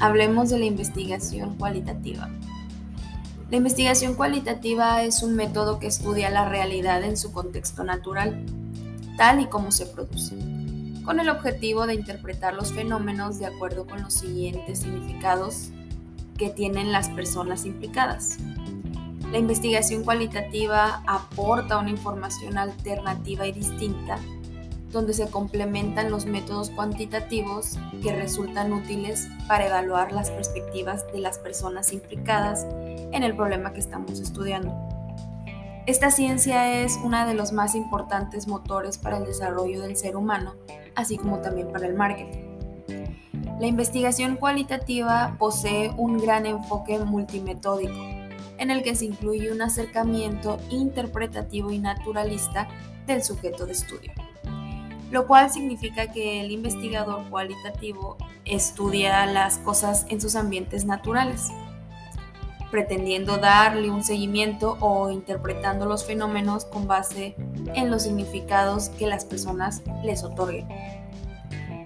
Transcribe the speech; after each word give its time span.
hablemos 0.00 0.50
de 0.50 0.58
la 0.58 0.64
investigación 0.64 1.56
cualitativa. 1.56 2.28
La 3.50 3.56
investigación 3.56 4.14
cualitativa 4.14 5.02
es 5.02 5.22
un 5.22 5.34
método 5.34 5.78
que 5.78 5.86
estudia 5.86 6.30
la 6.30 6.48
realidad 6.48 7.02
en 7.02 7.16
su 7.16 7.32
contexto 7.32 7.84
natural, 7.84 8.44
tal 9.16 9.40
y 9.40 9.46
como 9.46 9.72
se 9.72 9.86
produce, 9.86 10.36
con 11.04 11.20
el 11.20 11.28
objetivo 11.28 11.86
de 11.86 11.94
interpretar 11.94 12.54
los 12.54 12.72
fenómenos 12.72 13.38
de 13.38 13.46
acuerdo 13.46 13.86
con 13.86 14.02
los 14.02 14.14
siguientes 14.14 14.80
significados 14.80 15.70
que 16.38 16.48
tienen 16.48 16.92
las 16.92 17.08
personas 17.08 17.66
implicadas. 17.66 18.38
La 19.30 19.38
investigación 19.38 20.04
cualitativa 20.04 21.02
aporta 21.06 21.78
una 21.78 21.90
información 21.90 22.56
alternativa 22.56 23.46
y 23.46 23.52
distinta 23.52 24.18
donde 24.90 25.14
se 25.14 25.28
complementan 25.28 26.10
los 26.10 26.26
métodos 26.26 26.70
cuantitativos 26.70 27.78
que 28.02 28.14
resultan 28.14 28.72
útiles 28.72 29.28
para 29.46 29.66
evaluar 29.66 30.12
las 30.12 30.30
perspectivas 30.30 31.04
de 31.12 31.20
las 31.20 31.38
personas 31.38 31.92
implicadas 31.92 32.66
en 33.12 33.22
el 33.22 33.36
problema 33.36 33.72
que 33.72 33.80
estamos 33.80 34.18
estudiando. 34.20 34.74
Esta 35.86 36.10
ciencia 36.10 36.82
es 36.82 36.98
uno 37.02 37.26
de 37.26 37.34
los 37.34 37.52
más 37.52 37.74
importantes 37.74 38.46
motores 38.46 38.98
para 38.98 39.18
el 39.18 39.24
desarrollo 39.24 39.80
del 39.82 39.96
ser 39.96 40.16
humano, 40.16 40.54
así 40.94 41.16
como 41.16 41.38
también 41.38 41.72
para 41.72 41.86
el 41.86 41.94
marketing. 41.94 42.50
La 43.58 43.66
investigación 43.66 44.36
cualitativa 44.36 45.36
posee 45.38 45.90
un 45.96 46.18
gran 46.18 46.46
enfoque 46.46 46.98
multimetódico, 46.98 47.98
en 48.58 48.70
el 48.70 48.82
que 48.82 48.94
se 48.94 49.06
incluye 49.06 49.52
un 49.52 49.62
acercamiento 49.62 50.58
interpretativo 50.70 51.70
y 51.70 51.78
naturalista 51.78 52.68
del 53.06 53.22
sujeto 53.22 53.66
de 53.66 53.72
estudio 53.72 54.12
lo 55.10 55.26
cual 55.26 55.50
significa 55.50 56.12
que 56.12 56.40
el 56.40 56.52
investigador 56.52 57.28
cualitativo 57.28 58.16
estudia 58.44 59.26
las 59.26 59.58
cosas 59.58 60.06
en 60.08 60.20
sus 60.20 60.36
ambientes 60.36 60.84
naturales, 60.84 61.48
pretendiendo 62.70 63.38
darle 63.38 63.90
un 63.90 64.04
seguimiento 64.04 64.76
o 64.80 65.10
interpretando 65.10 65.86
los 65.86 66.04
fenómenos 66.04 66.64
con 66.64 66.86
base 66.86 67.34
en 67.74 67.90
los 67.90 68.04
significados 68.04 68.90
que 68.90 69.08
las 69.08 69.24
personas 69.24 69.82
les 70.04 70.22
otorguen. 70.22 70.68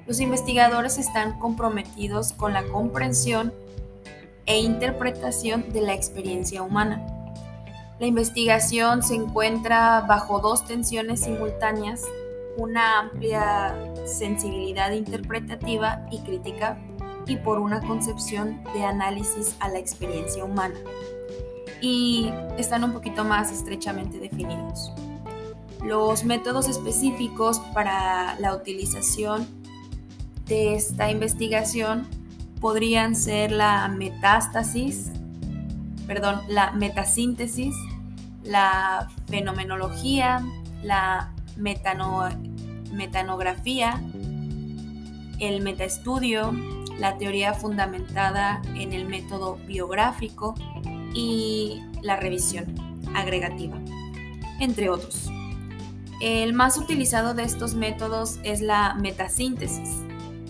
Los 0.07 0.21
investigadores 0.21 0.99
están 0.99 1.39
comprometidos 1.39 2.35
con 2.35 2.53
la 2.53 2.65
comprensión 2.65 3.55
e 4.45 4.59
interpretación 4.59 5.73
de 5.73 5.81
la 5.81 5.95
experiencia 5.95 6.63
humana. 6.63 7.03
La 7.99 8.07
investigación 8.07 9.03
se 9.03 9.15
encuentra 9.15 10.03
bajo 10.03 10.41
dos 10.41 10.67
tensiones 10.67 11.21
simultáneas 11.21 12.03
una 12.57 13.01
amplia 13.01 13.75
sensibilidad 14.07 14.93
interpretativa 14.93 16.07
y 16.11 16.21
crítica 16.21 16.79
y 17.27 17.37
por 17.37 17.59
una 17.59 17.81
concepción 17.81 18.63
de 18.75 18.85
análisis 18.85 19.57
a 19.61 19.69
la 19.69 19.79
experiencia 19.79 20.45
humana. 20.45 20.79
Y 21.81 22.31
están 22.59 22.85
un 22.85 22.93
poquito 22.93 23.25
más 23.25 23.53
estrechamente 23.53 24.19
definidos. 24.19 24.93
Los 25.83 26.25
métodos 26.25 26.69
específicos 26.69 27.61
para 27.75 28.39
la 28.41 28.55
utilización 28.55 29.47
de 30.47 30.75
esta 30.75 31.11
investigación 31.11 32.07
podrían 32.61 33.15
ser 33.15 33.53
la 33.53 33.89
metástasis, 33.89 35.11
perdón, 36.07 36.41
la 36.49 36.73
metasíntesis, 36.73 37.75
la 38.43 39.09
fenomenología, 39.27 40.43
la 40.83 41.34
metanografía, 41.57 44.03
el 45.41 45.63
metaestudio, 45.63 46.53
la 46.99 47.19
teoría 47.19 47.55
fundamentada 47.55 48.63
en 48.75 48.93
el 48.93 49.07
método 49.07 49.57
biográfico 49.67 50.55
y 51.15 51.83
la 52.03 52.17
revisión 52.17 52.75
agregativa, 53.15 53.79
entre 54.61 54.91
otros. 54.91 55.31
El 56.21 56.53
más 56.53 56.79
utilizado 56.79 57.35
de 57.35 57.43
estos 57.43 57.75
métodos 57.75 58.39
es 58.45 58.61
la 58.61 58.95
metasíntesis. 58.95 60.01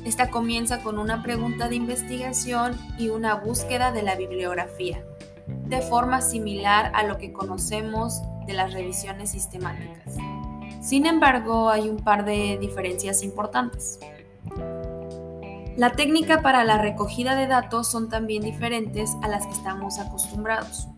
Esta 0.04 0.30
comienza 0.30 0.82
con 0.82 0.98
una 0.98 1.22
pregunta 1.22 1.68
de 1.68 1.76
investigación 1.76 2.76
y 2.98 3.08
una 3.08 3.36
búsqueda 3.36 3.90
de 3.90 4.02
la 4.02 4.16
bibliografía, 4.16 5.02
de 5.46 5.80
forma 5.80 6.20
similar 6.20 6.92
a 6.94 7.04
lo 7.04 7.16
que 7.16 7.32
conocemos 7.32 8.20
de 8.46 8.52
las 8.52 8.74
revisiones 8.74 9.30
sistemáticas. 9.30 10.16
Sin 10.84 11.06
embargo, 11.06 11.70
hay 11.70 11.88
un 11.88 11.96
par 11.96 12.26
de 12.26 12.58
diferencias 12.58 13.22
importantes. 13.22 13.98
La 15.78 15.92
técnica 15.92 16.42
para 16.42 16.62
la 16.62 16.76
recogida 16.76 17.34
de 17.36 17.46
datos 17.46 17.90
son 17.90 18.10
también 18.10 18.42
diferentes 18.42 19.10
a 19.22 19.28
las 19.28 19.46
que 19.46 19.54
estamos 19.54 19.98
acostumbrados. 19.98 20.88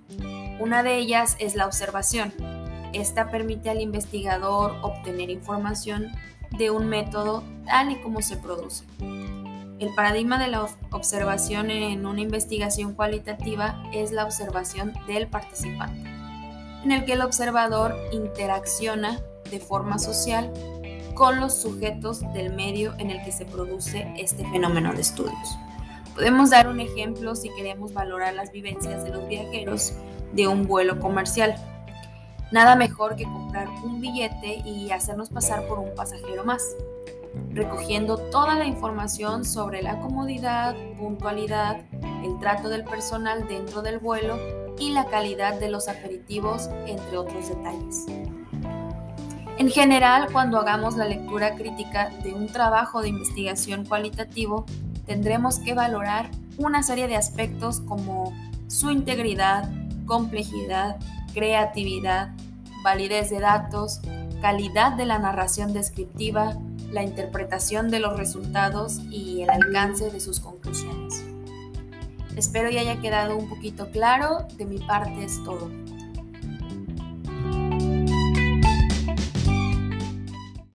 Una 0.58 0.82
de 0.82 0.96
ellas 0.96 1.36
es 1.38 1.54
la 1.54 1.66
observación. 1.66 2.34
Esta 2.94 3.30
permite 3.30 3.70
al 3.70 3.80
investigador 3.80 4.74
obtener 4.82 5.30
información 5.30 6.08
de 6.58 6.72
un 6.72 6.88
método 6.88 7.44
tal 7.64 7.92
y 7.92 8.00
como 8.00 8.22
se 8.22 8.36
produce. 8.38 8.84
El 9.78 9.94
paradigma 9.94 10.40
de 10.40 10.48
la 10.48 10.66
observación 10.90 11.70
en 11.70 12.06
una 12.06 12.22
investigación 12.22 12.92
cualitativa 12.94 13.80
es 13.92 14.10
la 14.10 14.24
observación 14.24 14.94
del 15.06 15.28
participante, 15.28 16.10
en 16.82 16.90
el 16.90 17.04
que 17.04 17.12
el 17.12 17.20
observador 17.20 17.94
interacciona 18.10 19.20
de 19.50 19.60
forma 19.60 19.98
social 19.98 20.52
con 21.14 21.40
los 21.40 21.54
sujetos 21.54 22.20
del 22.34 22.54
medio 22.54 22.94
en 22.98 23.10
el 23.10 23.24
que 23.24 23.32
se 23.32 23.46
produce 23.46 24.12
este 24.16 24.48
fenómeno 24.50 24.92
de 24.92 25.00
estudios. 25.00 25.58
Podemos 26.14 26.50
dar 26.50 26.68
un 26.68 26.80
ejemplo 26.80 27.34
si 27.34 27.50
queremos 27.50 27.92
valorar 27.92 28.34
las 28.34 28.52
vivencias 28.52 29.04
de 29.04 29.10
los 29.10 29.26
viajeros 29.28 29.92
de 30.32 30.46
un 30.46 30.66
vuelo 30.66 31.00
comercial. 31.00 31.54
Nada 32.52 32.76
mejor 32.76 33.16
que 33.16 33.24
comprar 33.24 33.68
un 33.84 34.00
billete 34.00 34.62
y 34.64 34.90
hacernos 34.90 35.30
pasar 35.30 35.66
por 35.66 35.78
un 35.78 35.94
pasajero 35.94 36.44
más, 36.44 36.62
recogiendo 37.50 38.18
toda 38.18 38.54
la 38.54 38.66
información 38.66 39.44
sobre 39.44 39.82
la 39.82 39.98
comodidad, 39.98 40.74
puntualidad, 40.98 41.80
el 42.24 42.38
trato 42.40 42.68
del 42.68 42.84
personal 42.84 43.46
dentro 43.48 43.82
del 43.82 43.98
vuelo 43.98 44.38
y 44.78 44.90
la 44.90 45.06
calidad 45.06 45.58
de 45.58 45.70
los 45.70 45.88
aperitivos, 45.88 46.68
entre 46.86 47.18
otros 47.18 47.48
detalles. 47.48 48.06
En 49.58 49.70
general, 49.70 50.28
cuando 50.32 50.58
hagamos 50.58 50.96
la 50.96 51.06
lectura 51.06 51.54
crítica 51.54 52.10
de 52.22 52.34
un 52.34 52.46
trabajo 52.46 53.00
de 53.00 53.08
investigación 53.08 53.86
cualitativo, 53.86 54.66
tendremos 55.06 55.60
que 55.60 55.72
valorar 55.72 56.30
una 56.58 56.82
serie 56.82 57.08
de 57.08 57.16
aspectos 57.16 57.80
como 57.80 58.34
su 58.66 58.90
integridad, 58.90 59.70
complejidad, 60.04 60.96
creatividad, 61.32 62.34
validez 62.84 63.30
de 63.30 63.40
datos, 63.40 64.00
calidad 64.42 64.92
de 64.92 65.06
la 65.06 65.18
narración 65.18 65.72
descriptiva, 65.72 66.58
la 66.90 67.02
interpretación 67.02 67.90
de 67.90 68.00
los 68.00 68.16
resultados 68.18 69.00
y 69.10 69.40
el 69.40 69.50
alcance 69.50 70.10
de 70.10 70.20
sus 70.20 70.38
conclusiones. 70.38 71.24
Espero 72.36 72.68
que 72.68 72.78
haya 72.78 73.00
quedado 73.00 73.36
un 73.36 73.48
poquito 73.48 73.90
claro. 73.90 74.46
De 74.58 74.66
mi 74.66 74.78
parte 74.78 75.24
es 75.24 75.42
todo. 75.42 75.70